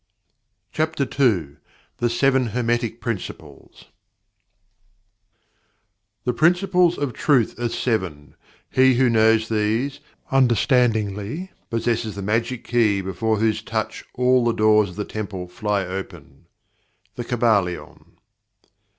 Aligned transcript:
CHAPTER 0.71 1.03
II 1.03 1.57
THE 1.97 2.09
SEVEN 2.09 2.47
HERMETIC 2.53 3.01
PRINCIPLES 3.01 3.85
"The 6.23 6.33
Principles 6.33 6.97
of 6.97 7.13
Truth 7.13 7.59
are 7.59 7.69
Seven; 7.69 8.33
he 8.71 8.95
who 8.95 9.11
knows 9.11 9.47
these, 9.47 9.99
understandingly, 10.31 11.51
possesses 11.69 12.15
the 12.15 12.23
Magic 12.23 12.63
Key 12.63 13.01
before 13.01 13.37
whose 13.37 13.61
touch 13.61 14.03
all 14.15 14.43
the 14.43 14.53
Doors 14.53 14.89
of 14.89 14.95
the 14.95 15.05
Temple 15.05 15.47
fly 15.47 15.85
open." 15.85 16.47
The 17.13 17.23
Kybalion. 17.23 18.17